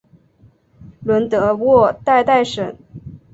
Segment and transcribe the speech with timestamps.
[1.03, 2.75] 伦德沃代代什。